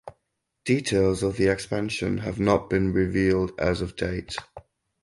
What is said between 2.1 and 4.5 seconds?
have not been revealed as of date.